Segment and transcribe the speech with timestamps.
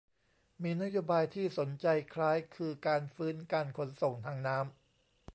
[0.61, 4.65] มีนโยบายที่สนใจคล้าย คือ การฟื้นการขนส่งทางน้ำ